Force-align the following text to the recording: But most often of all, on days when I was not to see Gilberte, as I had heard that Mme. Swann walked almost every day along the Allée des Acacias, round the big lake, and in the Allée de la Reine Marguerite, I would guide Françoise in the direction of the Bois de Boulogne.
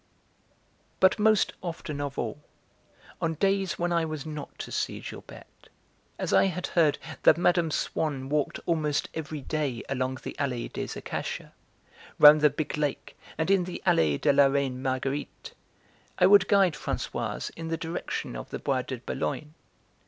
But 0.99 1.19
most 1.19 1.53
often 1.61 2.01
of 2.01 2.17
all, 2.17 2.41
on 3.21 3.35
days 3.35 3.77
when 3.77 3.93
I 3.93 4.03
was 4.03 4.25
not 4.25 4.57
to 4.57 4.71
see 4.71 4.99
Gilberte, 4.99 5.69
as 6.17 6.33
I 6.33 6.45
had 6.45 6.65
heard 6.65 6.97
that 7.21 7.37
Mme. 7.37 7.69
Swann 7.69 8.27
walked 8.27 8.59
almost 8.65 9.09
every 9.13 9.41
day 9.41 9.83
along 9.89 10.15
the 10.23 10.35
Allée 10.39 10.73
des 10.73 10.97
Acacias, 10.97 11.51
round 12.17 12.41
the 12.41 12.49
big 12.49 12.77
lake, 12.79 13.15
and 13.37 13.51
in 13.51 13.65
the 13.65 13.79
Allée 13.85 14.19
de 14.19 14.33
la 14.33 14.47
Reine 14.47 14.81
Marguerite, 14.81 15.53
I 16.17 16.25
would 16.25 16.47
guide 16.47 16.73
Françoise 16.73 17.51
in 17.55 17.67
the 17.67 17.77
direction 17.77 18.35
of 18.35 18.49
the 18.49 18.57
Bois 18.57 18.81
de 18.81 18.97
Boulogne. 18.97 19.53